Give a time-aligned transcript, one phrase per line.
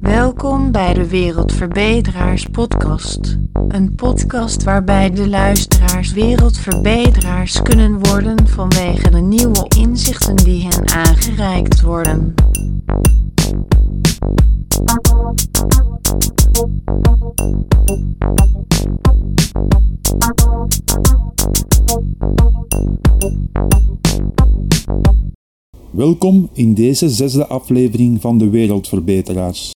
[0.00, 3.38] Welkom bij de Wereldverbeteraars Podcast.
[3.68, 11.80] Een podcast waarbij de luisteraars wereldverbeteraars kunnen worden vanwege de nieuwe inzichten die hen aangereikt
[11.80, 12.34] worden.
[25.90, 29.76] Welkom in deze zesde aflevering van de Wereldverbeteraars.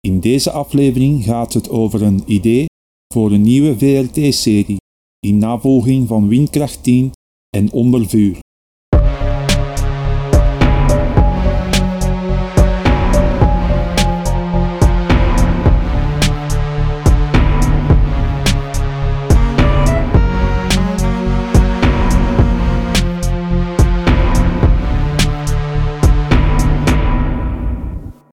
[0.00, 2.66] In deze aflevering gaat het over een idee
[3.14, 4.76] voor een nieuwe VRT-serie
[5.26, 7.12] in navolging van Windkracht 10
[7.56, 8.38] en Onder vuur.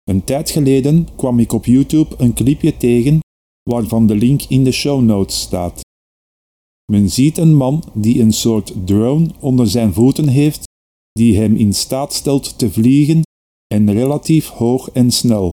[0.07, 3.19] Een tijd geleden kwam ik op YouTube een clipje tegen
[3.69, 5.81] waarvan de link in de show notes staat.
[6.91, 10.63] Men ziet een man die een soort drone onder zijn voeten heeft
[11.11, 13.21] die hem in staat stelt te vliegen
[13.67, 15.49] en relatief hoog en snel.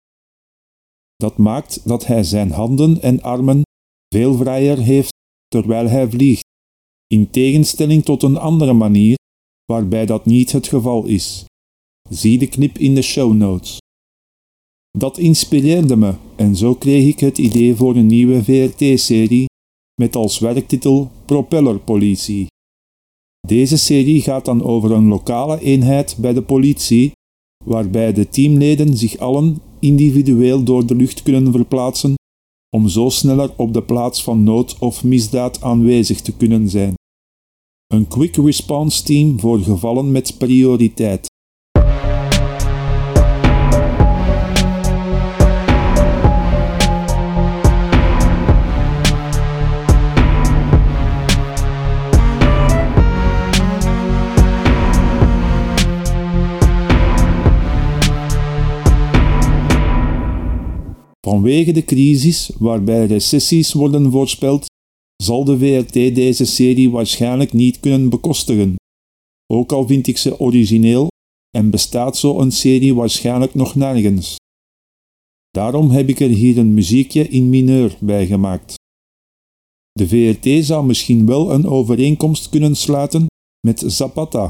[1.16, 3.62] Dat maakt dat hij zijn handen en armen
[4.08, 5.12] veel vrijer heeft
[5.48, 6.46] terwijl hij vliegt,
[7.08, 9.18] in tegenstelling tot een andere manier
[9.66, 11.46] waarbij dat niet het geval is.
[12.10, 13.82] Zie de clip in de show notes.
[14.98, 19.46] Dat inspireerde me en zo kreeg ik het idee voor een nieuwe VRT-serie
[20.02, 22.48] met als werktitel Propellerpolitie.
[23.48, 27.12] Deze serie gaat dan over een lokale eenheid bij de politie,
[27.66, 32.14] waarbij de teamleden zich allen individueel door de lucht kunnen verplaatsen
[32.76, 36.94] om zo sneller op de plaats van nood of misdaad aanwezig te kunnen zijn.
[37.88, 41.32] Een quick response team voor gevallen met prioriteit.
[61.34, 64.66] Vanwege de crisis, waarbij recessies worden voorspeld,
[65.24, 68.76] zal de VRT deze serie waarschijnlijk niet kunnen bekostigen.
[69.54, 71.08] Ook al vind ik ze origineel
[71.58, 74.36] en bestaat zo'n serie waarschijnlijk nog nergens.
[75.50, 78.74] Daarom heb ik er hier een muziekje in mineur bij gemaakt.
[79.92, 83.26] De VRT zou misschien wel een overeenkomst kunnen sluiten
[83.68, 84.48] met Zapata,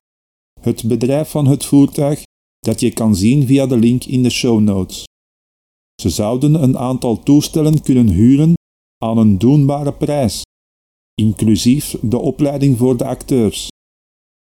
[0.62, 2.24] het bedrijf van het voertuig
[2.60, 5.04] dat je kan zien via de link in de show notes.
[6.02, 8.54] Ze zouden een aantal toestellen kunnen huren
[9.04, 10.42] aan een doenbare prijs,
[11.16, 13.68] inclusief de opleiding voor de acteurs.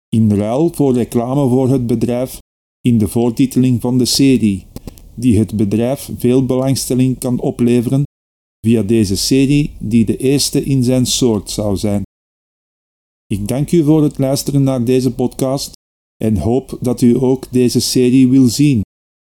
[0.09, 2.37] In ruil voor reclame voor het bedrijf
[2.81, 4.65] in de voortiteling van de serie,
[5.15, 8.03] die het bedrijf veel belangstelling kan opleveren
[8.65, 12.01] via deze serie die de eerste in zijn soort zou zijn.
[13.25, 15.71] Ik dank u voor het luisteren naar deze podcast
[16.23, 18.81] en hoop dat u ook deze serie wil zien,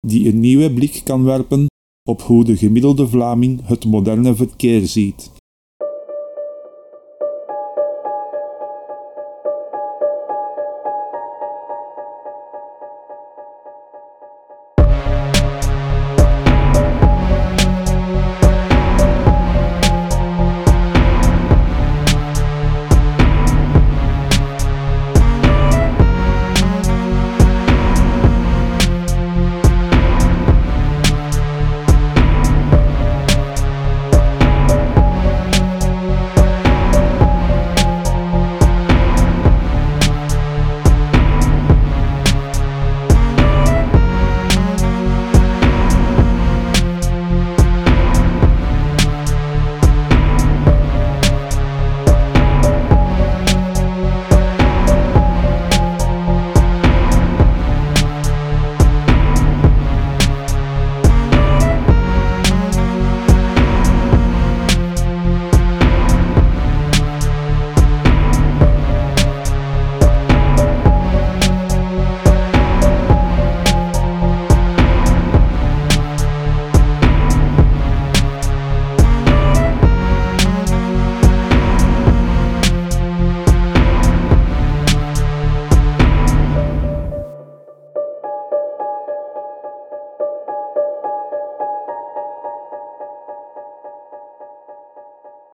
[0.07, 1.65] die een nieuwe blik kan werpen
[2.07, 5.34] op hoe de gemiddelde Vlaming het moderne verkeer ziet.